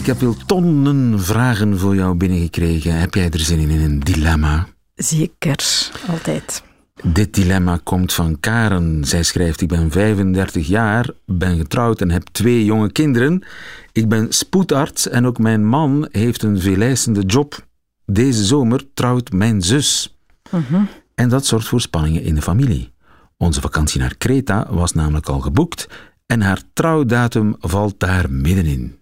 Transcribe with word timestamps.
Ik 0.00 0.06
heb 0.06 0.20
wel 0.20 0.36
tonnen 0.46 1.20
vragen 1.20 1.78
voor 1.78 1.94
jou 1.94 2.14
binnengekregen. 2.14 2.98
Heb 2.98 3.14
jij 3.14 3.30
er 3.30 3.38
zin 3.38 3.58
in, 3.58 3.68
in 3.70 3.80
een 3.80 4.00
dilemma? 4.00 4.66
Zeker, 4.94 5.90
altijd. 6.08 6.62
Dit 7.02 7.34
dilemma 7.34 7.80
komt 7.84 8.12
van 8.12 8.40
Karen. 8.40 9.04
Zij 9.04 9.22
schrijft: 9.22 9.60
Ik 9.60 9.68
ben 9.68 9.90
35 9.90 10.66
jaar, 10.66 11.10
ben 11.26 11.56
getrouwd 11.56 12.00
en 12.00 12.10
heb 12.10 12.22
twee 12.32 12.64
jonge 12.64 12.92
kinderen. 12.92 13.44
Ik 13.92 14.08
ben 14.08 14.32
spoedarts 14.32 15.08
en 15.08 15.26
ook 15.26 15.38
mijn 15.38 15.66
man 15.66 16.08
heeft 16.10 16.42
een 16.42 16.60
veeleisende 16.60 17.22
job. 17.22 17.66
Deze 18.06 18.44
zomer 18.44 18.84
trouwt 18.94 19.32
mijn 19.32 19.62
zus. 19.62 20.18
En 21.14 21.28
dat 21.28 21.46
zorgt 21.46 21.68
voor 21.68 21.80
spanningen 21.80 22.22
in 22.22 22.34
de 22.34 22.42
familie. 22.42 22.92
Onze 23.36 23.60
vakantie 23.60 24.00
naar 24.00 24.16
Kreta 24.16 24.66
was 24.70 24.92
namelijk 24.92 25.28
al 25.28 25.40
geboekt 25.40 25.88
en 26.26 26.40
haar 26.40 26.62
trouwdatum 26.72 27.54
valt 27.58 28.00
daar 28.00 28.30
middenin. 28.30 28.98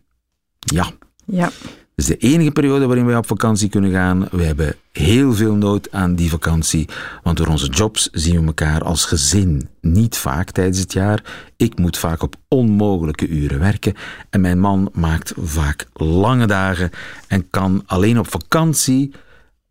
Ja, 0.59 0.91
Ja, 1.25 1.45
het 1.45 1.53
is 1.95 2.07
de 2.07 2.17
enige 2.17 2.51
periode 2.51 2.87
waarin 2.87 3.07
wij 3.07 3.17
op 3.17 3.27
vakantie 3.27 3.69
kunnen 3.69 3.91
gaan. 3.91 4.28
We 4.31 4.42
hebben 4.45 4.75
heel 4.92 5.34
veel 5.34 5.55
nood 5.55 5.92
aan 5.92 6.15
die 6.15 6.31
vakantie, 6.31 6.89
want 7.23 7.37
door 7.37 7.47
onze 7.47 7.67
jobs 7.67 8.09
zien 8.12 8.41
we 8.41 8.47
elkaar 8.47 8.83
als 8.83 9.05
gezin 9.05 9.69
niet 9.81 10.17
vaak 10.17 10.50
tijdens 10.50 10.78
het 10.78 10.92
jaar. 10.92 11.25
Ik 11.56 11.78
moet 11.78 11.98
vaak 11.98 12.23
op 12.23 12.34
onmogelijke 12.48 13.28
uren 13.28 13.59
werken 13.59 13.95
en 14.31 14.41
mijn 14.41 14.61
man 14.61 14.91
maakt 14.92 15.33
vaak 15.37 15.87
lange 15.92 16.47
dagen 16.47 16.91
en 17.28 17.50
kan 17.50 17.83
alleen 17.87 18.19
op 18.19 18.31
vakantie 18.31 19.12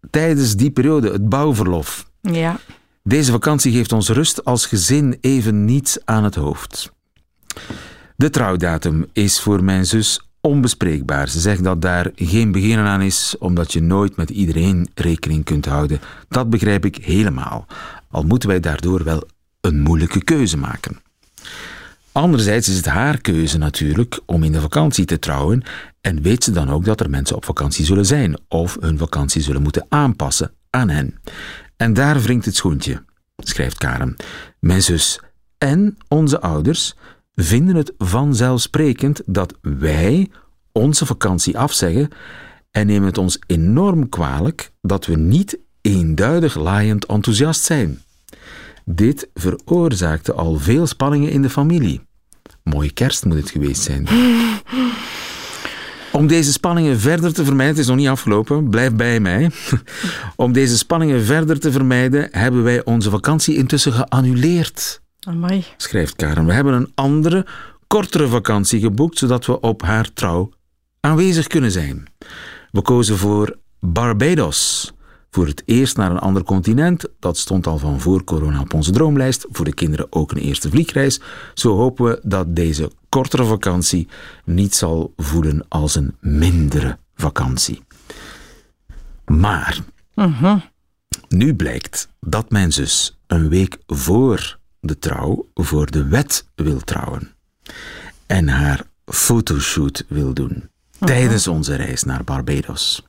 tijdens 0.09 0.55
die 0.55 0.71
periode 0.71 1.11
het 1.11 1.29
bouwverlof. 1.29 2.09
ja. 2.21 2.59
Deze 3.03 3.31
vakantie 3.31 3.71
geeft 3.71 3.91
ons 3.91 4.09
rust 4.09 4.45
als 4.45 4.65
gezin 4.65 5.17
even 5.21 5.65
niets 5.65 5.97
aan 6.05 6.23
het 6.23 6.35
hoofd. 6.35 6.91
De 8.15 8.29
trouwdatum 8.29 9.05
is 9.13 9.39
voor 9.39 9.63
mijn 9.63 9.85
zus 9.85 10.26
onbespreekbaar. 10.41 11.29
Ze 11.29 11.39
zegt 11.39 11.63
dat 11.63 11.81
daar 11.81 12.11
geen 12.15 12.51
beginnen 12.51 12.85
aan 12.85 13.01
is, 13.01 13.35
omdat 13.39 13.73
je 13.73 13.81
nooit 13.81 14.15
met 14.15 14.29
iedereen 14.29 14.89
rekening 14.93 15.43
kunt 15.43 15.65
houden. 15.65 15.99
Dat 16.29 16.49
begrijp 16.49 16.85
ik 16.85 16.95
helemaal. 16.95 17.65
Al 18.09 18.23
moeten 18.23 18.49
wij 18.49 18.59
daardoor 18.59 19.03
wel 19.03 19.23
een 19.61 19.79
moeilijke 19.79 20.23
keuze 20.23 20.57
maken. 20.57 20.99
Anderzijds 22.11 22.69
is 22.69 22.75
het 22.75 22.85
haar 22.85 23.21
keuze 23.21 23.57
natuurlijk 23.57 24.19
om 24.25 24.43
in 24.43 24.51
de 24.51 24.61
vakantie 24.61 25.05
te 25.05 25.19
trouwen 25.19 25.63
en 26.01 26.21
weet 26.21 26.43
ze 26.43 26.51
dan 26.51 26.69
ook 26.69 26.85
dat 26.85 26.99
er 26.99 27.09
mensen 27.09 27.35
op 27.35 27.45
vakantie 27.45 27.85
zullen 27.85 28.05
zijn 28.05 28.39
of 28.47 28.77
hun 28.79 28.97
vakantie 28.97 29.41
zullen 29.41 29.61
moeten 29.61 29.85
aanpassen 29.89 30.51
aan 30.69 30.89
hen. 30.89 31.19
En 31.75 31.93
daar 31.93 32.21
wringt 32.21 32.45
het 32.45 32.55
schoentje, 32.55 33.03
schrijft 33.37 33.77
Karen. 33.77 34.15
Mijn 34.59 34.81
zus 34.81 35.19
en 35.57 35.97
onze 36.07 36.41
ouders 36.41 36.95
vinden 37.41 37.75
het 37.75 37.93
vanzelfsprekend 37.97 39.21
dat 39.25 39.53
wij 39.61 40.29
onze 40.71 41.05
vakantie 41.05 41.57
afzeggen 41.57 42.09
en 42.71 42.87
nemen 42.87 43.07
het 43.07 43.17
ons 43.17 43.39
enorm 43.47 44.09
kwalijk 44.09 44.71
dat 44.81 45.05
we 45.05 45.15
niet 45.15 45.59
eenduidig 45.81 46.55
laaiend 46.55 47.05
enthousiast 47.05 47.63
zijn. 47.63 48.01
Dit 48.85 49.29
veroorzaakte 49.33 50.33
al 50.33 50.59
veel 50.59 50.87
spanningen 50.87 51.31
in 51.31 51.41
de 51.41 51.49
familie. 51.49 52.01
Mooie 52.63 52.91
kerst 52.91 53.25
moet 53.25 53.37
het 53.37 53.49
geweest 53.49 53.81
zijn. 53.81 54.07
Om 56.11 56.27
deze 56.27 56.51
spanningen 56.51 56.99
verder 56.99 57.33
te 57.33 57.45
vermijden, 57.45 57.75
het 57.75 57.83
is 57.83 57.87
nog 57.87 57.97
niet 57.97 58.07
afgelopen, 58.07 58.69
blijf 58.69 58.93
bij 58.93 59.19
mij. 59.19 59.51
Om 60.35 60.51
deze 60.51 60.77
spanningen 60.77 61.23
verder 61.23 61.59
te 61.59 61.71
vermijden, 61.71 62.27
hebben 62.31 62.63
wij 62.63 62.85
onze 62.85 63.09
vakantie 63.09 63.55
intussen 63.55 63.93
geannuleerd, 63.93 65.01
Amai. 65.27 65.65
schrijft 65.77 66.15
Karen. 66.15 66.45
We 66.45 66.53
hebben 66.53 66.73
een 66.73 66.91
andere, 66.95 67.45
kortere 67.87 68.27
vakantie 68.27 68.79
geboekt, 68.79 69.17
zodat 69.17 69.45
we 69.45 69.59
op 69.59 69.81
haar 69.81 70.13
trouw 70.13 70.51
aanwezig 70.99 71.47
kunnen 71.47 71.71
zijn. 71.71 72.05
We 72.71 72.81
kozen 72.81 73.17
voor 73.17 73.57
Barbados. 73.79 74.91
Voor 75.29 75.47
het 75.47 75.63
eerst 75.65 75.97
naar 75.97 76.11
een 76.11 76.19
ander 76.19 76.43
continent. 76.43 77.07
Dat 77.19 77.37
stond 77.37 77.67
al 77.67 77.77
van 77.77 77.99
voor 77.99 78.23
corona 78.23 78.61
op 78.61 78.73
onze 78.73 78.91
droomlijst. 78.91 79.45
Voor 79.51 79.65
de 79.65 79.73
kinderen 79.73 80.07
ook 80.09 80.31
een 80.31 80.37
eerste 80.37 80.69
vliegreis. 80.69 81.19
Zo 81.53 81.75
hopen 81.75 82.05
we 82.05 82.19
dat 82.23 82.55
deze 82.55 82.91
kortere 83.09 83.43
vakantie 83.43 84.07
niet 84.45 84.75
zal 84.75 85.13
voelen 85.17 85.65
als 85.67 85.95
een 85.95 86.15
mindere 86.19 86.97
vakantie. 87.15 87.81
Maar 89.25 89.79
nu 91.27 91.55
blijkt 91.55 92.09
dat 92.19 92.51
mijn 92.51 92.71
zus 92.71 93.17
een 93.27 93.49
week 93.49 93.77
voor 93.87 94.57
de 94.87 94.99
trouw 94.99 95.49
voor 95.53 95.91
de 95.91 96.07
wet 96.07 96.47
wil 96.55 96.79
trouwen. 96.79 97.31
En 98.25 98.47
haar 98.47 98.83
fotoshoot 99.05 100.05
wil 100.07 100.33
doen. 100.33 100.69
Tijdens 100.99 101.47
onze 101.47 101.75
reis 101.75 102.03
naar 102.03 102.23
Barbados. 102.23 103.05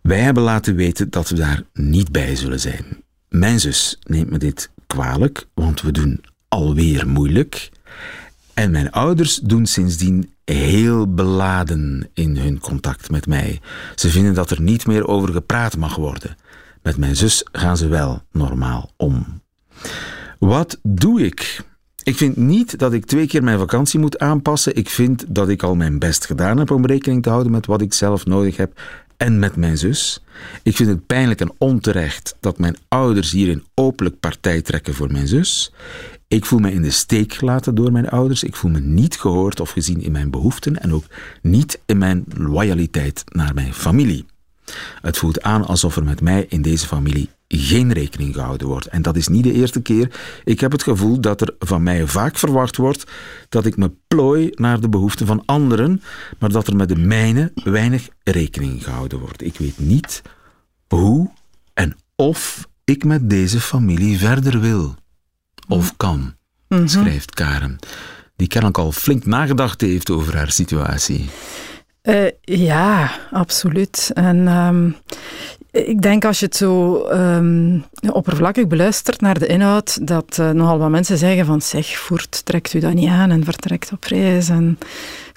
Wij 0.00 0.20
hebben 0.20 0.42
laten 0.42 0.74
weten 0.74 1.10
dat 1.10 1.28
we 1.28 1.34
daar 1.34 1.62
niet 1.72 2.12
bij 2.12 2.36
zullen 2.36 2.60
zijn. 2.60 2.84
Mijn 3.28 3.60
zus 3.60 3.98
neemt 4.02 4.30
me 4.30 4.38
dit 4.38 4.70
kwalijk, 4.86 5.46
want 5.54 5.80
we 5.82 5.92
doen 5.92 6.24
alweer 6.48 7.08
moeilijk. 7.08 7.70
En 8.54 8.70
mijn 8.70 8.90
ouders 8.90 9.36
doen 9.36 9.66
sindsdien 9.66 10.34
heel 10.44 11.14
beladen 11.14 12.10
in 12.14 12.36
hun 12.36 12.58
contact 12.58 13.10
met 13.10 13.26
mij. 13.26 13.60
Ze 13.94 14.08
vinden 14.08 14.34
dat 14.34 14.50
er 14.50 14.60
niet 14.60 14.86
meer 14.86 15.06
over 15.06 15.32
gepraat 15.32 15.76
mag 15.76 15.96
worden. 15.96 16.36
Met 16.82 16.96
mijn 16.96 17.16
zus 17.16 17.46
gaan 17.52 17.76
ze 17.76 17.88
wel 17.88 18.22
normaal 18.32 18.90
om. 18.96 19.41
Wat 20.38 20.78
doe 20.82 21.22
ik? 21.22 21.60
Ik 22.02 22.16
vind 22.16 22.36
niet 22.36 22.78
dat 22.78 22.92
ik 22.92 23.04
twee 23.04 23.26
keer 23.26 23.42
mijn 23.42 23.58
vakantie 23.58 24.00
moet 24.00 24.18
aanpassen. 24.18 24.76
Ik 24.76 24.88
vind 24.88 25.24
dat 25.28 25.48
ik 25.48 25.62
al 25.62 25.74
mijn 25.74 25.98
best 25.98 26.26
gedaan 26.26 26.58
heb 26.58 26.70
om 26.70 26.86
rekening 26.86 27.22
te 27.22 27.28
houden 27.28 27.52
met 27.52 27.66
wat 27.66 27.80
ik 27.80 27.92
zelf 27.92 28.26
nodig 28.26 28.56
heb 28.56 28.80
en 29.16 29.38
met 29.38 29.56
mijn 29.56 29.78
zus. 29.78 30.22
Ik 30.62 30.76
vind 30.76 30.88
het 30.88 31.06
pijnlijk 31.06 31.40
en 31.40 31.52
onterecht 31.58 32.36
dat 32.40 32.58
mijn 32.58 32.76
ouders 32.88 33.30
hierin 33.30 33.64
openlijk 33.74 34.20
partij 34.20 34.62
trekken 34.62 34.94
voor 34.94 35.12
mijn 35.12 35.28
zus. 35.28 35.72
Ik 36.28 36.44
voel 36.44 36.58
me 36.58 36.72
in 36.72 36.82
de 36.82 36.90
steek 36.90 37.32
gelaten 37.32 37.74
door 37.74 37.92
mijn 37.92 38.08
ouders. 38.08 38.44
Ik 38.44 38.56
voel 38.56 38.70
me 38.70 38.80
niet 38.80 39.16
gehoord 39.16 39.60
of 39.60 39.70
gezien 39.70 40.02
in 40.02 40.12
mijn 40.12 40.30
behoeften 40.30 40.80
en 40.80 40.92
ook 40.92 41.04
niet 41.42 41.80
in 41.86 41.98
mijn 41.98 42.24
loyaliteit 42.36 43.24
naar 43.32 43.54
mijn 43.54 43.74
familie. 43.74 44.26
Het 45.00 45.18
voelt 45.18 45.42
aan 45.42 45.66
alsof 45.66 45.96
er 45.96 46.04
met 46.04 46.20
mij 46.20 46.46
in 46.48 46.62
deze 46.62 46.86
familie 46.86 47.28
geen 47.54 47.92
rekening 47.92 48.34
gehouden 48.34 48.66
wordt. 48.66 48.86
En 48.86 49.02
dat 49.02 49.16
is 49.16 49.28
niet 49.28 49.44
de 49.44 49.52
eerste 49.52 49.82
keer. 49.82 50.20
Ik 50.44 50.60
heb 50.60 50.72
het 50.72 50.82
gevoel 50.82 51.20
dat 51.20 51.40
er 51.40 51.54
van 51.58 51.82
mij 51.82 52.06
vaak 52.06 52.38
verwacht 52.38 52.76
wordt 52.76 53.04
dat 53.48 53.66
ik 53.66 53.76
me 53.76 53.92
plooi 54.08 54.50
naar 54.54 54.80
de 54.80 54.88
behoeften 54.88 55.26
van 55.26 55.42
anderen, 55.44 56.02
maar 56.38 56.50
dat 56.50 56.66
er 56.66 56.76
met 56.76 56.88
de 56.88 56.96
mijne 56.96 57.52
weinig 57.64 58.08
rekening 58.22 58.84
gehouden 58.84 59.18
wordt. 59.18 59.42
Ik 59.42 59.58
weet 59.58 59.78
niet 59.78 60.22
hoe 60.88 61.30
en 61.74 61.96
of 62.16 62.68
ik 62.84 63.04
met 63.04 63.30
deze 63.30 63.60
familie 63.60 64.18
verder 64.18 64.60
wil. 64.60 64.94
Of 65.68 65.96
kan, 65.96 66.34
schrijft 66.84 67.34
Karen, 67.34 67.78
die 68.36 68.48
kennelijk 68.48 68.78
al 68.78 68.92
flink 68.92 69.26
nagedacht 69.26 69.80
heeft 69.80 70.10
over 70.10 70.36
haar 70.36 70.50
situatie. 70.50 71.30
Eh, 72.02 72.30
ja, 72.40 73.10
absoluut. 73.30 74.10
En 74.14 74.48
ehm, 74.48 74.90
ik 75.72 76.02
denk 76.02 76.24
als 76.24 76.38
je 76.38 76.44
het 76.44 76.56
zo 76.56 77.02
ehm, 77.02 77.78
oppervlakkig 78.12 78.66
beluistert 78.66 79.20
naar 79.20 79.38
de 79.38 79.46
inhoud, 79.46 80.06
dat 80.06 80.38
eh, 80.38 80.50
nogal 80.50 80.78
wat 80.78 80.90
mensen 80.90 81.18
zeggen 81.18 81.46
van 81.46 81.62
zeg, 81.62 81.98
voert, 81.98 82.44
trekt 82.44 82.74
u 82.74 82.78
dat 82.78 82.94
niet 82.94 83.08
aan 83.08 83.30
en 83.30 83.44
vertrekt 83.44 83.92
op 83.92 84.04
reis 84.04 84.48
en 84.48 84.78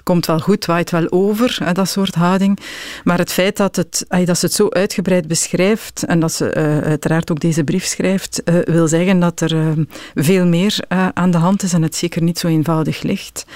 komt 0.06 0.26
wel 0.26 0.40
goed, 0.40 0.64
waait 0.64 0.90
wel 0.90 1.10
over, 1.10 1.58
hè, 1.64 1.72
dat 1.72 1.88
soort 1.88 2.14
houding. 2.14 2.58
Maar 3.04 3.18
het 3.18 3.32
feit 3.32 3.56
dat, 3.56 3.76
het, 3.76 4.04
dat 4.08 4.38
ze 4.38 4.46
het 4.46 4.54
zo 4.54 4.68
uitgebreid 4.68 5.28
beschrijft 5.28 6.02
en 6.02 6.20
dat 6.20 6.32
ze 6.32 6.50
eh, 6.50 6.78
uiteraard 6.78 7.30
ook 7.30 7.40
deze 7.40 7.64
brief 7.64 7.84
schrijft, 7.84 8.42
eh, 8.42 8.54
wil 8.64 8.88
zeggen 8.88 9.20
dat 9.20 9.40
er 9.40 9.56
eh, 9.56 9.84
veel 10.14 10.46
meer 10.46 10.84
aan 11.14 11.30
de 11.30 11.38
hand 11.38 11.62
is 11.62 11.72
en 11.72 11.82
het 11.82 11.96
zeker 11.96 12.22
niet 12.22 12.38
zo 12.38 12.46
eenvoudig 12.46 13.02
ligt. 13.02 13.46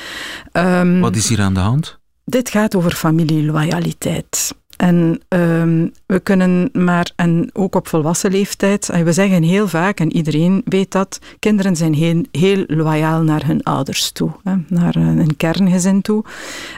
Ehm, 0.53 1.01
Wat 1.01 1.17
is 1.17 1.29
hier 1.29 1.41
aan 1.41 1.55
de 1.55 1.61
hand? 1.61 1.99
dit 2.25 2.51
gaat 2.51 2.75
over 2.75 2.93
familieloyaliteit. 2.93 4.55
En 4.81 5.21
ehm, 5.29 5.89
we 6.07 6.21
kunnen 6.21 6.71
maar, 6.73 7.11
en 7.17 7.51
ook 7.53 7.75
op 7.75 7.89
volwassen 7.89 8.31
leeftijd, 8.31 8.87
we 9.05 9.13
zeggen 9.13 9.43
heel 9.43 9.69
vaak, 9.69 10.01
en 10.01 10.13
iedereen 10.13 10.63
weet 10.65 10.91
dat, 10.91 11.19
kinderen 11.39 11.77
zijn 11.77 11.95
heel, 12.31 12.65
loyaal 12.67 13.23
naar 13.23 13.47
hun 13.47 13.63
ouders 13.63 14.11
toe, 14.11 14.31
hè, 14.45 14.55
naar 14.69 14.97
een 14.97 15.37
kerngezin 15.37 16.03
toe. 16.03 16.25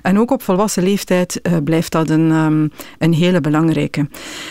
En 0.03 0.19
ook 0.19 0.31
op 0.31 0.43
volwassen 0.43 0.83
leeftijd 0.83 1.41
uh, 1.43 1.53
blijft 1.65 1.93
dat 1.93 2.11
een, 2.11 2.31
um, 2.31 2.71
een 2.99 3.15
hele 3.15 3.41
belangrijke. 3.41 4.09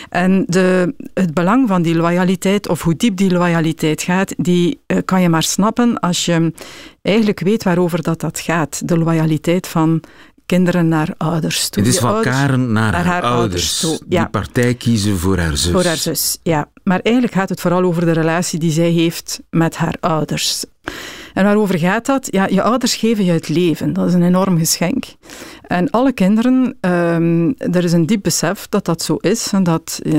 En 0.08 0.44
de, 0.46 0.94
het 1.14 1.34
belang 1.34 1.68
van 1.68 1.82
die 1.82 1.94
loyaliteit, 1.94 2.68
of 2.68 2.82
hoe 2.82 2.96
diep 2.96 3.16
die 3.16 3.30
loyaliteit 3.30 4.02
gaat, 4.02 4.34
die 4.36 4.80
uh, 4.86 4.98
kan 5.04 5.22
je 5.22 5.28
maar 5.28 5.42
snappen 5.42 6.00
als 6.00 6.24
je 6.24 6.52
eigenlijk 7.02 7.40
weet 7.40 7.62
waarover 7.62 8.02
dat, 8.02 8.20
dat 8.20 8.40
gaat. 8.40 8.88
De 8.88 8.98
loyaliteit 8.98 9.68
van 9.68 10.02
kinderen 10.46 10.88
naar 10.88 11.14
ouders 11.16 11.68
toe. 11.68 11.82
Het 11.82 11.92
is 11.92 11.98
van 11.98 12.22
Karen 12.22 12.72
naar, 12.72 12.92
naar 12.92 13.04
haar, 13.04 13.22
ouders. 13.22 13.80
toe. 13.80 14.00
Ja. 14.08 14.20
Die 14.20 14.30
partij 14.30 14.74
kiezen 14.74 15.18
voor 15.18 15.38
haar 15.38 15.56
zus. 15.56 15.72
Voor 15.72 15.84
haar 15.84 15.96
zus, 15.96 16.38
ja. 16.42 16.68
Maar 16.84 17.00
eigenlijk 17.00 17.34
gaat 17.34 17.48
het 17.48 17.60
vooral 17.60 17.82
over 17.82 18.04
de 18.04 18.12
relatie 18.12 18.58
die 18.58 18.72
zij 18.72 18.90
heeft 18.90 19.40
met 19.50 19.76
haar 19.76 19.96
ouders. 20.00 20.64
En 21.32 21.44
waarover 21.44 21.78
gaat 21.78 22.06
dat? 22.06 22.28
Ja, 22.30 22.46
je 22.46 22.62
ouders 22.62 22.94
geven 22.94 23.24
je 23.24 23.32
het 23.32 23.48
leven. 23.48 23.92
Dat 23.92 24.08
is 24.08 24.14
een 24.14 24.22
enorm 24.22 24.58
geschenk. 24.58 25.04
En 25.72 25.90
alle 25.90 26.12
kinderen, 26.12 26.76
um, 26.80 27.54
er 27.58 27.84
is 27.84 27.92
een 27.92 28.06
diep 28.06 28.22
besef 28.22 28.66
dat 28.68 28.84
dat 28.84 29.02
zo 29.02 29.16
is 29.16 29.52
en 29.52 29.62
dat 29.62 30.00
uh, 30.02 30.14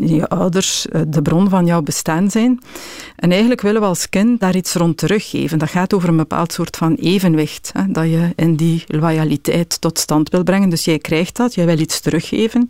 je 0.00 0.28
ouders 0.28 0.86
uh, 0.92 1.00
de 1.08 1.22
bron 1.22 1.48
van 1.48 1.66
jouw 1.66 1.82
bestaan 1.82 2.30
zijn. 2.30 2.60
En 3.16 3.30
eigenlijk 3.30 3.60
willen 3.60 3.80
we 3.80 3.86
als 3.86 4.08
kind 4.08 4.40
daar 4.40 4.56
iets 4.56 4.74
rond 4.74 4.96
teruggeven. 4.96 5.58
Dat 5.58 5.70
gaat 5.70 5.94
over 5.94 6.08
een 6.08 6.16
bepaald 6.16 6.52
soort 6.52 6.76
van 6.76 6.94
evenwicht, 6.94 7.70
hè, 7.72 7.82
dat 7.88 8.04
je 8.04 8.32
in 8.36 8.56
die 8.56 8.84
loyaliteit 8.86 9.80
tot 9.80 9.98
stand 9.98 10.30
wil 10.30 10.42
brengen. 10.42 10.68
Dus 10.68 10.84
jij 10.84 10.98
krijgt 10.98 11.36
dat, 11.36 11.54
jij 11.54 11.66
wil 11.66 11.78
iets 11.78 12.00
teruggeven. 12.00 12.66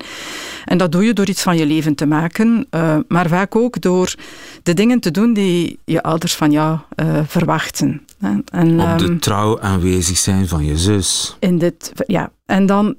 En 0.64 0.78
dat 0.78 0.92
doe 0.92 1.04
je 1.04 1.12
door 1.12 1.28
iets 1.28 1.42
van 1.42 1.56
je 1.56 1.66
leven 1.66 1.94
te 1.94 2.06
maken, 2.06 2.66
uh, 2.70 2.96
maar 3.08 3.28
vaak 3.28 3.56
ook 3.56 3.80
door 3.80 4.14
de 4.62 4.74
dingen 4.74 5.00
te 5.00 5.10
doen 5.10 5.32
die 5.32 5.78
je 5.84 6.02
ouders 6.02 6.34
van 6.34 6.50
jou 6.50 6.78
verwachten. 7.26 8.00
En, 8.20 8.80
Op 8.80 8.98
de 8.98 9.04
um, 9.04 9.20
trouw 9.20 9.60
aanwezig 9.60 10.16
zijn 10.16 10.48
van 10.48 10.64
je 10.64 10.78
zus. 10.78 11.36
In 11.40 11.58
dit, 11.58 11.92
ja, 12.06 12.30
en 12.46 12.66
dan 12.66 12.96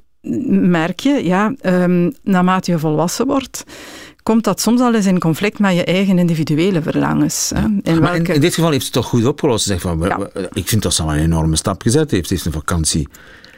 merk 0.49 0.99
je, 0.99 1.23
ja, 1.23 1.53
um, 1.61 2.13
naarmate 2.23 2.71
je 2.71 2.79
volwassen 2.79 3.25
wordt, 3.25 3.63
komt 4.23 4.43
dat 4.43 4.61
soms 4.61 4.81
al 4.81 4.95
eens 4.95 5.05
in 5.05 5.19
conflict 5.19 5.59
met 5.59 5.75
je 5.75 5.83
eigen 5.83 6.17
individuele 6.17 6.81
verlangens. 6.81 7.51
Ja. 7.55 7.71
In, 7.81 7.99
maar 7.99 8.15
in, 8.15 8.25
in, 8.25 8.41
dit 8.41 8.53
geval 8.53 8.71
heeft 8.71 8.85
ze 8.85 8.91
toch 8.91 9.05
goed 9.05 9.25
opgelost. 9.25 9.63
Ze 9.63 9.69
zegt 9.69 9.81
van, 9.81 9.99
ja. 9.99 10.29
Ik 10.53 10.67
vind 10.67 10.81
dat 10.81 10.93
ze 10.93 11.03
al 11.03 11.13
een 11.13 11.19
enorme 11.19 11.55
stap 11.55 11.81
gezet 11.81 12.11
heeft. 12.11 12.27
Ze 12.27 12.33
heeft 12.33 12.45
een 12.45 12.51
vakantie 12.51 13.07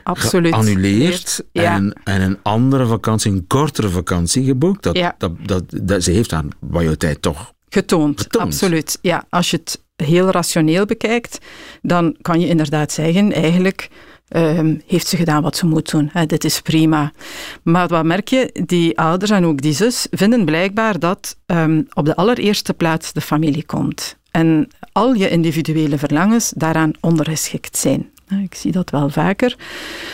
Absoluut. 0.04 0.54
geannuleerd 0.54 1.44
ja. 1.52 1.76
en, 1.76 1.94
en, 2.04 2.22
een 2.22 2.38
andere 2.42 2.86
vakantie, 2.86 3.32
een 3.32 3.48
kortere 3.48 3.90
vakantie 3.90 4.44
geboekt. 4.44 4.84
Dat, 4.84 5.14
dat, 5.18 5.32
dat, 5.46 5.64
dat, 5.82 6.04
ze 6.04 6.12
heeft 6.12 6.34
aan 6.34 6.50
tijd 6.98 7.22
toch 7.22 7.54
getoond. 7.70 8.22
getoond. 8.22 8.46
Absoluut. 8.46 8.98
Ja, 9.02 9.26
als 9.30 9.52
je 9.52 9.58
het 9.58 9.82
heel 10.04 10.30
rationeel 10.30 10.86
bekijkt, 10.86 11.38
dan 11.82 12.16
kan 12.22 12.40
je 12.40 12.48
inderdaad 12.48 12.92
zeggen, 12.92 13.34
eigenlijk 13.34 13.90
um, 14.30 14.82
heeft 14.88 15.08
ze 15.08 15.18
gedaan 15.18 15.42
wat 15.42 15.58
ze 15.58 15.66
moet 15.66 15.92
doen. 15.92 16.10
Hè, 16.12 16.26
dit 16.26 16.44
is 16.44 16.62
prima. 16.62 17.12
Maar 17.64 17.88
wat 17.88 18.04
merk 18.04 18.28
je? 18.28 18.64
Die 18.66 19.00
ouders 19.00 19.32
en 19.32 19.46
ook 19.46 19.62
die 19.62 19.74
zus 19.74 20.08
vinden 20.12 20.46
blijkbaar 20.46 21.00
dat 21.00 21.38
um, 21.46 21.88
op 21.94 22.06
de 22.06 22.16
allereerste 22.16 22.74
plaats 22.74 23.14
de 23.14 23.22
familie 23.22 23.66
komt. 23.66 24.18
En 24.32 24.68
al 24.92 25.14
je 25.14 25.30
individuele 25.30 25.98
verlangens 25.98 26.52
daaraan 26.56 26.92
ondergeschikt 27.00 27.78
zijn. 27.78 28.10
Ik 28.44 28.56
zie 28.56 28.72
dat 28.72 28.90
wel 28.90 29.10
vaker, 29.10 29.56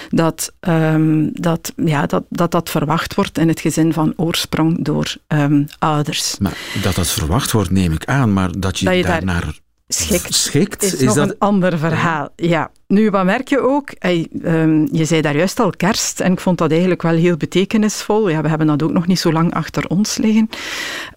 dat, 0.10 0.54
um, 0.60 1.30
dat, 1.34 1.74
ja, 1.76 2.06
dat, 2.06 2.24
dat 2.30 2.52
dat 2.52 2.70
verwacht 2.70 3.16
wordt 3.16 3.38
in 3.38 3.48
het 3.48 3.60
gezin 3.60 3.94
van 3.94 4.14
oorsprong 4.16 4.84
door 4.84 5.16
um, 5.28 5.66
ouders. 5.80 6.38
Maar 6.40 6.58
dat 6.82 6.96
dat 6.96 7.08
verwacht 7.08 7.52
wordt, 7.52 7.72
neem 7.72 7.92
ik 7.92 8.06
aan, 8.06 8.34
maar 8.34 8.60
dat 8.60 8.80
je, 8.80 8.86
dat 8.86 8.96
je 8.96 9.04
daarnaar 9.04 9.42
daar 9.42 9.60
schikt, 9.88 10.34
schikt 10.34 10.84
is, 10.84 10.94
is 10.94 11.02
nog 11.02 11.16
dat... 11.16 11.30
een 11.30 11.36
ander 11.38 11.78
verhaal. 11.78 12.30
Ja. 12.36 12.72
Nu, 12.88 13.10
wat 13.10 13.26
merk 13.26 13.48
je 13.48 13.60
ook? 13.60 13.90
Hey, 14.00 14.28
um, 14.44 14.88
je 14.92 15.06
zei 15.06 15.22
daar 15.22 15.38
juist 15.38 15.60
al 15.60 15.70
kerst 15.70 16.20
en 16.20 16.32
ik 16.32 16.40
vond 16.40 16.58
dat 16.58 16.72
eigenlijk 16.72 17.02
wel 17.02 17.14
heel 17.14 17.38
betekenisvol. 17.38 18.30
Ja, 18.30 18.42
we 18.42 18.50
hebben 18.50 18.68
dat 18.68 18.84
ook 18.84 18.92
nog 18.92 19.08
niet 19.08 19.20
zo 19.20 19.32
lang 19.32 19.54
achter 19.54 19.88
ons 19.88 20.18
liggen. 20.18 20.50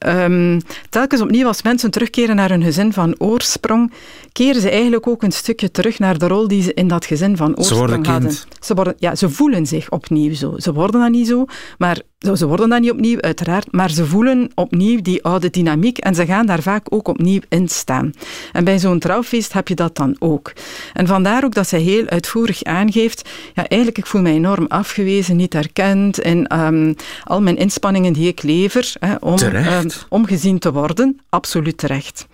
Um, 0.07 0.61
telkens 0.91 1.21
opnieuw 1.21 1.47
als 1.47 1.63
mensen 1.63 1.91
terugkeren 1.91 2.37
naar 2.37 2.49
hun 2.51 2.63
gezin 2.63 2.93
van 2.93 3.15
oorsprong, 3.19 3.93
keren 4.33 4.61
ze 4.61 4.71
eigenlijk 4.71 5.07
ook 5.07 5.23
een 5.23 5.33
stukje 5.33 5.71
terug 5.71 5.99
naar 5.99 6.19
de 6.19 6.27
rol 6.27 6.49
die 6.49 6.63
ze 6.63 6.75
in 6.75 6.89
dat 6.89 7.07
gezin 7.07 7.37
van 7.37 7.57
oorsprong 7.57 8.07
ze 8.07 8.11
hadden. 8.11 8.33
Ze, 8.61 8.75
worden, 8.75 8.95
ja, 8.99 9.15
ze 9.15 9.31
voelen 9.31 9.67
zich 9.67 9.91
opnieuw 9.91 10.35
zo. 10.35 10.55
Ze 10.57 10.73
worden 10.73 11.01
dat 11.01 11.11
niet 11.11 11.27
zo, 11.27 11.45
maar 11.79 12.01
ze 12.35 12.47
worden 12.47 12.69
dat 12.69 12.81
niet 12.81 12.91
opnieuw, 12.91 13.21
uiteraard, 13.21 13.73
maar 13.73 13.91
ze 13.91 14.07
voelen 14.07 14.51
opnieuw 14.55 15.01
die 15.03 15.25
oude 15.25 15.51
dynamiek 15.51 15.99
en 15.99 16.15
ze 16.15 16.27
gaan 16.27 16.47
daar 16.47 16.63
vaak 16.63 16.87
ook 16.89 17.09
opnieuw 17.09 17.41
in 17.49 17.69
staan. 17.69 18.13
En 18.53 18.65
bij 18.65 18.79
zo'n 18.79 18.99
trouwfeest 18.99 19.53
heb 19.53 19.69
je 19.69 19.75
dat 19.75 19.97
dan 19.97 20.17
ook. 20.19 20.53
En 20.93 21.07
vandaar 21.07 21.45
ook 21.45 21.55
dat 21.59 21.69
zij 21.69 21.81
heel 21.81 22.07
uitvoerig 22.07 22.65
aangeeft, 22.65 23.29
ja, 23.55 23.69
eigenlijk 23.69 23.99
ik 23.99 24.07
voel 24.07 24.23
mij 24.23 24.33
enorm 24.33 24.67
afgewezen, 24.69 25.37
niet 25.37 25.55
erkend 25.55 26.21
in 26.21 26.53
um, 26.55 26.95
al 27.25 27.41
mijn 27.41 27.57
inspanningen 27.57 28.13
die 28.13 28.29
ik 28.29 28.43
lever 28.43 28.93
hè, 28.99 29.15
om, 29.21 29.39
um, 29.43 29.91
om 30.09 30.27
gezien 30.27 30.59
te 30.59 30.73
worden. 30.73 31.21
Absoluut 31.31 31.79
terecht. 31.79 32.27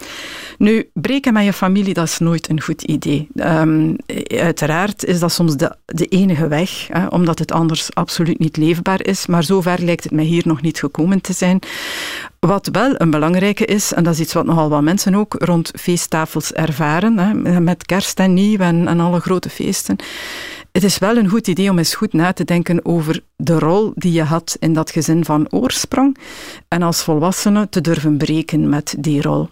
Nu, 0.59 0.91
breken 0.93 1.33
met 1.33 1.45
je 1.45 1.53
familie, 1.53 1.95
dat 1.95 2.05
is 2.05 2.19
nooit 2.19 2.49
een 2.49 2.61
goed 2.61 2.83
idee. 2.83 3.29
Um, 3.35 3.97
uiteraard 4.27 5.05
is 5.05 5.19
dat 5.19 5.33
soms 5.33 5.57
de, 5.57 5.77
de 5.85 6.07
enige 6.07 6.49
weg, 6.49 6.87
hè, 6.93 7.07
omdat 7.07 7.39
het 7.39 7.53
anders 7.53 7.95
absoluut 7.95 8.39
niet 8.39 8.57
leefbaar 8.57 9.07
is, 9.07 9.27
maar 9.27 9.45
zover 9.45 9.83
lijkt 9.83 10.05
het 10.05 10.13
mij 10.13 10.25
hier 10.25 10.43
nog 10.47 10.63
niet 10.63 10.79
gekomen 10.79 11.21
te 11.21 11.33
zijn. 11.33 11.59
Wat 12.41 12.69
wel 12.73 12.95
een 13.01 13.11
belangrijke 13.11 13.65
is, 13.65 13.93
en 13.93 14.05
dat 14.05 14.13
is 14.13 14.21
iets 14.21 14.33
wat 14.33 14.47
nogal 14.47 14.69
wat 14.69 14.83
mensen 14.83 15.15
ook 15.15 15.35
rond 15.39 15.71
feesttafels 15.81 16.53
ervaren, 16.53 17.19
hè, 17.19 17.61
met 17.61 17.87
kerst 17.87 18.19
en 18.19 18.35
nieuw 18.35 18.59
en, 18.59 18.89
en 18.89 19.01
alle 19.01 19.21
grote 19.21 19.51
feesten, 19.51 19.97
het 20.75 20.85
is 20.85 20.99
wel 20.99 21.17
een 21.17 21.29
goed 21.29 21.49
idee 21.49 21.71
om 21.71 21.79
eens 21.79 21.95
goed 21.95 22.13
na 22.13 22.33
te 22.33 22.45
denken 22.45 22.85
over 22.85 23.23
de 23.37 23.59
rol 23.59 23.93
die 23.95 24.13
je 24.13 24.23
had 24.23 24.57
in 24.61 24.73
dat 24.73 24.91
gezin 24.91 25.25
van 25.25 25.53
oorsprong 25.53 26.17
en 26.69 26.83
als 26.83 27.03
volwassene 27.03 27.69
te 27.69 27.81
durven 27.81 28.17
breken 28.17 28.69
met 28.69 28.95
die 28.99 29.23
rol. 29.23 29.49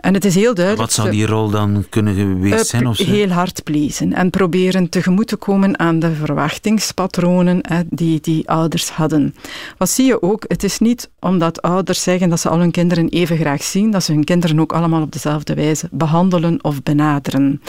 En 0.00 0.14
het 0.14 0.24
is 0.24 0.34
heel 0.34 0.54
duidelijk... 0.54 0.86
Wat 0.86 0.92
zou 0.92 1.10
die 1.10 1.26
rol 1.26 1.50
dan 1.50 1.86
kunnen 1.88 2.14
geweest 2.14 2.66
zijn? 2.66 2.86
Of 2.86 2.98
heel 2.98 3.28
hard 3.28 3.64
pleasen 3.64 4.12
en 4.12 4.30
proberen 4.30 4.88
tegemoet 4.88 5.26
te 5.26 5.36
komen 5.36 5.78
aan 5.78 5.98
de 5.98 6.14
verwachtingspatronen 6.14 7.58
hè, 7.62 7.80
die 7.88 8.20
die 8.20 8.48
ouders 8.48 8.90
hadden. 8.90 9.34
Wat 9.78 9.90
zie 9.90 10.06
je 10.06 10.22
ook? 10.22 10.44
Het 10.48 10.64
is 10.64 10.78
niet 10.78 11.10
omdat 11.20 11.62
ouders 11.62 12.02
zeggen 12.02 12.28
dat 12.28 12.40
ze 12.40 12.48
al 12.48 12.58
hun 12.58 12.70
kinderen 12.70 13.08
even 13.08 13.36
graag 13.36 13.62
zien, 13.62 13.90
dat 13.90 14.04
ze 14.04 14.12
hun 14.12 14.24
kinderen 14.24 14.60
ook 14.60 14.72
allemaal 14.72 15.02
op 15.02 15.12
dezelfde 15.12 15.54
wijze 15.54 15.88
behandelen 15.90 16.64
of 16.64 16.82
benaderen. 16.82 17.62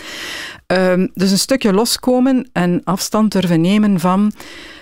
Um, 0.68 1.12
dus 1.14 1.32
een 1.32 1.38
stukje 1.38 1.74
loskomen 1.74 2.50
en 2.54 2.82
afstand 2.92 3.32
durven 3.32 3.62
nemen 3.62 4.00
van 4.00 4.32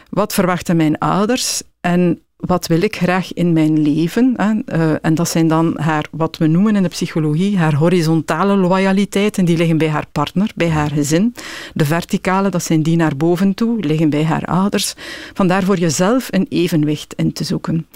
wat 0.09 0.33
verwachten 0.33 0.75
mijn 0.75 0.97
ouders 0.97 1.61
en 1.81 2.19
wat 2.39 2.67
wil 2.67 2.81
ik 2.81 2.95
graag 2.95 3.33
in 3.33 3.53
mijn 3.53 3.81
leven? 3.81 4.35
Uh, 4.37 4.91
en 5.01 5.15
dat 5.15 5.29
zijn 5.29 5.47
dan 5.47 5.79
haar, 5.79 6.05
wat 6.11 6.37
we 6.37 6.47
noemen 6.47 6.75
in 6.75 6.83
de 6.83 6.89
psychologie, 6.89 7.57
haar 7.57 7.73
horizontale 7.73 8.55
loyaliteiten, 8.55 9.45
die 9.45 9.57
liggen 9.57 9.77
bij 9.77 9.89
haar 9.89 10.05
partner, 10.11 10.51
bij 10.55 10.69
haar 10.69 10.89
gezin. 10.89 11.33
De 11.73 11.85
verticale, 11.85 12.49
dat 12.49 12.63
zijn 12.63 12.83
die 12.83 12.95
naar 12.95 13.17
boven 13.17 13.53
toe, 13.53 13.79
liggen 13.79 14.09
bij 14.09 14.23
haar 14.23 14.45
ouders. 14.45 14.93
Vandaar 15.33 15.63
voor 15.63 15.77
jezelf 15.77 16.27
een 16.29 16.45
evenwicht 16.49 17.13
in 17.15 17.33
te 17.33 17.43
zoeken. 17.43 17.87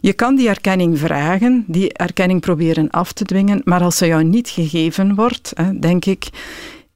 Je 0.00 0.12
kan 0.12 0.36
die 0.36 0.48
erkenning 0.48 0.98
vragen, 0.98 1.64
die 1.66 1.92
erkenning 1.92 2.40
proberen 2.40 2.90
af 2.90 3.12
te 3.12 3.24
dwingen, 3.24 3.60
maar 3.64 3.82
als 3.82 3.96
ze 3.96 4.06
jou 4.06 4.24
niet 4.24 4.48
gegeven 4.48 5.14
wordt, 5.14 5.52
denk 5.80 6.04
ik, 6.04 6.28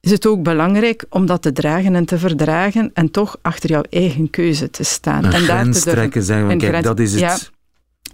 is 0.05 0.11
het 0.11 0.25
ook 0.25 0.43
belangrijk 0.43 1.05
om 1.09 1.25
dat 1.25 1.41
te 1.41 1.51
dragen 1.51 1.95
en 1.95 2.05
te 2.05 2.17
verdragen 2.17 2.91
en 2.93 3.11
toch 3.11 3.37
achter 3.41 3.69
jouw 3.69 3.83
eigen 3.89 4.29
keuze 4.29 4.69
te 4.69 4.83
staan. 4.83 5.25
Een 5.25 5.33
en 5.33 5.41
grens 5.41 5.83
daar 5.83 5.93
te 5.93 5.99
trekken, 5.99 6.23
zeggen 6.23 6.47
we, 6.47 6.55
kijk, 6.55 6.71
grens, 6.71 6.85
dat 6.85 6.99
is 6.99 7.11
het. 7.11 7.19
Ja, 7.19 7.37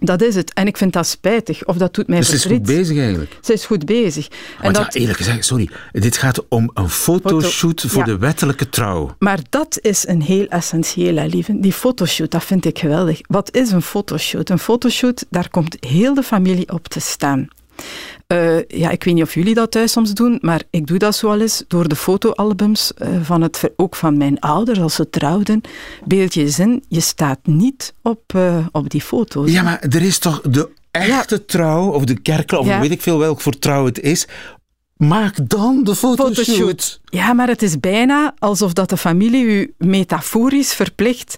dat 0.00 0.22
is 0.22 0.34
het. 0.34 0.52
En 0.52 0.66
ik 0.66 0.76
vind 0.76 0.92
dat 0.92 1.06
spijtig. 1.06 1.64
Of 1.64 1.76
dat 1.76 1.94
doet 1.94 2.08
mij 2.08 2.18
dus 2.18 2.28
verdriet. 2.28 2.48
ze 2.48 2.54
is 2.54 2.68
goed 2.68 2.76
bezig 2.76 2.98
eigenlijk. 2.98 3.38
Ze 3.40 3.52
is 3.52 3.64
goed 3.64 3.84
bezig. 3.84 4.28
En 4.28 4.62
Want 4.62 4.74
dat... 4.74 4.94
ja, 4.94 5.00
eerlijk 5.00 5.18
gezegd, 5.18 5.44
sorry. 5.44 5.68
Dit 5.92 6.16
gaat 6.16 6.48
om 6.48 6.70
een 6.74 6.88
fotoshoot 6.88 7.80
Foto, 7.80 7.88
voor 7.88 8.06
ja. 8.06 8.12
de 8.12 8.18
wettelijke 8.18 8.68
trouw. 8.68 9.14
Maar 9.18 9.40
dat 9.48 9.78
is 9.80 10.06
een 10.06 10.22
heel 10.22 10.46
essentieel, 10.46 11.26
lieve. 11.26 11.60
Die 11.60 11.72
fotoshoot, 11.72 12.30
dat 12.30 12.44
vind 12.44 12.64
ik 12.64 12.78
geweldig. 12.78 13.20
Wat 13.26 13.54
is 13.54 13.70
een 13.70 13.82
fotoshoot? 13.82 14.50
Een 14.50 14.58
fotoshoot, 14.58 15.24
daar 15.30 15.50
komt 15.50 15.76
heel 15.80 16.14
de 16.14 16.22
familie 16.22 16.72
op 16.72 16.88
te 16.88 17.00
staan. 17.00 17.48
Uh, 18.28 18.58
ja, 18.66 18.90
ik 18.90 19.04
weet 19.04 19.14
niet 19.14 19.22
of 19.22 19.34
jullie 19.34 19.54
dat 19.54 19.70
thuis 19.70 19.92
soms 19.92 20.12
doen, 20.12 20.38
maar 20.40 20.62
ik 20.70 20.86
doe 20.86 20.98
dat 20.98 21.16
zo 21.16 21.28
al 21.28 21.40
eens 21.40 21.64
door 21.68 21.88
de 21.88 21.96
fotoalbums 21.96 22.92
uh, 22.98 23.08
van 23.22 23.42
het, 23.42 23.70
ook 23.76 23.96
van 23.96 24.16
mijn 24.16 24.40
ouders 24.40 24.80
als 24.80 24.94
ze 24.94 25.10
trouwden. 25.10 25.60
Beeld 26.04 26.34
je 26.34 26.40
eens 26.40 26.58
in, 26.58 26.84
je 26.88 27.00
staat 27.00 27.38
niet 27.42 27.94
op, 28.02 28.32
uh, 28.36 28.66
op 28.72 28.90
die 28.90 29.00
foto's. 29.00 29.50
Ja, 29.50 29.62
maar 29.62 29.80
er 29.80 30.02
is 30.02 30.18
toch 30.18 30.40
de 30.40 30.68
echte 30.90 31.34
ja. 31.34 31.42
trouw, 31.46 31.90
of 31.90 32.04
de 32.04 32.20
kerkel, 32.20 32.58
of 32.58 32.66
ja. 32.66 32.80
weet 32.80 32.90
ik 32.90 33.02
veel 33.02 33.18
welk 33.18 33.40
voor 33.40 33.58
trouw 33.58 33.84
het 33.84 34.00
is, 34.00 34.26
Maak 35.08 35.48
dan 35.48 35.84
de 35.84 35.94
fotoshoot. 35.94 37.00
Ja, 37.04 37.32
maar 37.32 37.48
het 37.48 37.62
is 37.62 37.80
bijna 37.80 38.34
alsof 38.38 38.72
dat 38.72 38.88
de 38.88 38.96
familie 38.96 39.44
u 39.44 39.74
metaforisch 39.78 40.74
verplicht. 40.74 41.36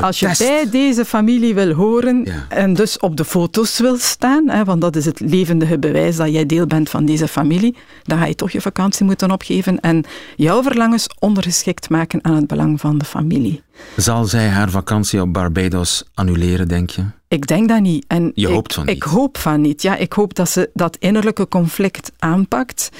Als 0.00 0.20
je 0.20 0.34
bij 0.38 0.70
deze 0.70 1.04
familie 1.04 1.54
wil 1.54 1.72
horen 1.72 2.24
en 2.48 2.74
dus 2.74 2.98
op 2.98 3.16
de 3.16 3.24
foto's 3.24 3.78
wil 3.78 3.96
staan, 3.96 4.48
hè, 4.48 4.64
want 4.64 4.80
dat 4.80 4.96
is 4.96 5.04
het 5.04 5.20
levendige 5.20 5.78
bewijs 5.78 6.16
dat 6.16 6.32
jij 6.32 6.46
deel 6.46 6.66
bent 6.66 6.90
van 6.90 7.04
deze 7.04 7.28
familie, 7.28 7.76
dan 8.02 8.18
ga 8.18 8.26
je 8.26 8.34
toch 8.34 8.50
je 8.50 8.60
vakantie 8.60 9.06
moeten 9.06 9.30
opgeven 9.30 9.80
en 9.80 10.04
jouw 10.36 10.62
verlangens 10.62 11.06
ondergeschikt 11.18 11.88
maken 11.88 12.24
aan 12.24 12.34
het 12.34 12.46
belang 12.46 12.80
van 12.80 12.98
de 12.98 13.04
familie. 13.04 13.62
Zal 13.96 14.24
zij 14.24 14.48
haar 14.48 14.70
vakantie 14.70 15.20
op 15.20 15.32
Barbados 15.32 16.04
annuleren, 16.14 16.68
denk 16.68 16.90
je? 16.90 17.04
Ik 17.30 17.46
denk 17.46 17.68
dat 17.68 17.80
niet. 17.80 18.04
En 18.08 18.32
je 18.34 18.46
ik, 18.46 18.52
hoopt 18.52 18.74
van 18.74 18.86
niet? 18.86 18.96
Ik 18.96 19.02
hoop 19.02 19.38
van 19.38 19.60
niet. 19.60 19.82
Ja, 19.82 19.96
ik 19.96 20.12
hoop 20.12 20.34
dat 20.34 20.48
ze 20.48 20.70
dat 20.74 20.96
innerlijke 20.96 21.48
conflict 21.48 22.12
aanpakt. 22.18 22.90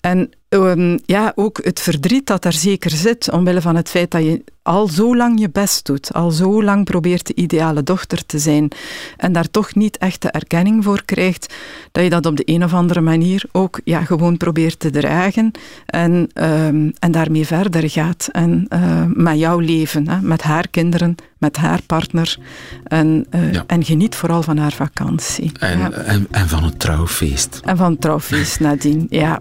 En 0.00 0.30
um, 0.48 0.98
ja, 1.06 1.32
ook 1.34 1.64
het 1.64 1.80
verdriet 1.80 2.26
dat 2.26 2.44
er 2.44 2.52
zeker 2.52 2.90
zit, 2.90 3.30
omwille 3.30 3.60
van 3.60 3.76
het 3.76 3.88
feit 3.88 4.10
dat 4.10 4.22
je 4.22 4.44
al 4.62 4.88
zo 4.88 5.16
lang 5.16 5.40
je 5.40 5.50
best 5.50 5.86
doet, 5.86 6.12
al 6.12 6.30
zo 6.30 6.62
lang 6.62 6.84
probeert 6.84 7.26
de 7.26 7.34
ideale 7.34 7.82
dochter 7.82 8.26
te 8.26 8.38
zijn 8.38 8.70
en 9.16 9.32
daar 9.32 9.50
toch 9.50 9.74
niet 9.74 9.98
echt 9.98 10.22
de 10.22 10.30
erkenning 10.30 10.84
voor 10.84 11.04
krijgt, 11.04 11.54
dat 11.98 12.06
je 12.06 12.20
dat 12.22 12.26
op 12.26 12.36
de 12.36 12.52
een 12.54 12.64
of 12.64 12.74
andere 12.74 13.00
manier 13.00 13.42
ook 13.52 13.80
ja, 13.84 14.04
gewoon 14.04 14.36
probeert 14.36 14.78
te 14.78 14.90
dragen 14.90 15.50
en, 15.86 16.12
um, 16.34 16.92
en 16.98 17.10
daarmee 17.10 17.46
verder 17.46 17.90
gaat. 17.90 18.28
En 18.32 18.66
uh, 18.72 19.04
met 19.06 19.38
jouw 19.38 19.58
leven, 19.58 20.08
hè, 20.08 20.20
met 20.20 20.42
haar 20.42 20.68
kinderen, 20.70 21.14
met 21.38 21.56
haar 21.56 21.80
partner 21.86 22.36
en, 22.84 23.26
uh, 23.34 23.52
ja. 23.52 23.64
en 23.66 23.84
geniet 23.84 24.14
vooral 24.14 24.42
van 24.42 24.56
haar 24.56 24.72
vakantie. 24.72 25.52
En, 25.58 25.78
ja. 25.78 25.90
en, 25.90 26.26
en, 26.30 26.48
van 26.48 26.64
het 26.64 26.78
trouwfeest. 26.80 27.60
En 27.64 27.76
van 27.76 27.90
het 27.90 28.00
trouwfeest 28.00 28.60
nadien, 28.68 29.06
ja. 29.10 29.40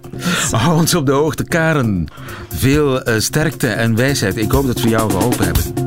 Hou 0.52 0.78
ons 0.78 0.96
op 0.96 1.06
de 1.06 1.12
hoogte, 1.12 1.44
Karen. 1.44 2.08
Veel 2.50 3.10
uh, 3.10 3.20
sterkte 3.20 3.68
en 3.68 3.96
wijsheid. 3.96 4.38
Ik 4.38 4.52
hoop 4.52 4.66
dat 4.66 4.82
we 4.82 4.90
jou 4.90 5.12
geholpen 5.12 5.46
hebben. 5.46 5.87